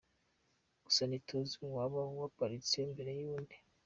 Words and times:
Gusa 0.85 1.01
ntituzi 1.05 1.53
uwaba 1.65 1.99
yaparitse 2.19 2.77
mbere 2.91 3.11
y’undi. 3.19 3.55